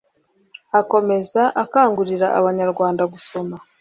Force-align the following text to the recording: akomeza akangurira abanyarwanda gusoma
akomeza 0.79 1.41
akangurira 1.63 2.27
abanyarwanda 2.39 3.03
gusoma 3.13 3.55